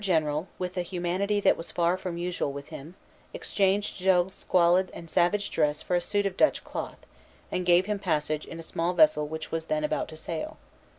The 0.01 0.05
Director 0.05 0.19
General, 0.19 0.47
with 0.57 0.77
a 0.77 0.81
humanity 0.81 1.39
that 1.41 1.55
was 1.57 1.69
far 1.69 1.95
from 1.95 2.17
usual 2.17 2.51
with 2.51 2.69
him, 2.69 2.95
exchanged 3.35 3.97
Jogues's 4.01 4.33
squalid 4.39 4.89
and 4.95 5.07
savage 5.07 5.51
dress 5.51 5.83
for 5.83 5.95
a 5.95 6.01
suit 6.01 6.25
of 6.25 6.35
Dutch 6.35 6.63
cloth, 6.63 7.05
and 7.51 7.67
gave 7.67 7.85
him 7.85 7.99
passage 7.99 8.47
in 8.47 8.59
a 8.59 8.63
small 8.63 8.93
vessel 8.95 9.27
which 9.27 9.51
was 9.51 9.65
then 9.65 9.83
about 9.83 10.07
to 10.07 10.17
sail. 10.17 10.57